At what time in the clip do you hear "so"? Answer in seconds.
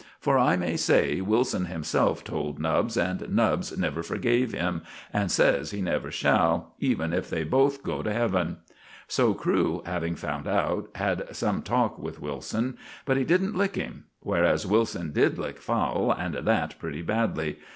9.07-9.35